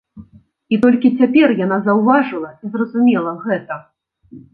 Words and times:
І 0.77 0.77
толькі 0.85 1.11
цяпер 1.19 1.53
яна 1.65 1.77
заўважыла 1.87 2.49
і 2.65 2.71
зразумела 2.77 3.35
гэта. 3.45 3.79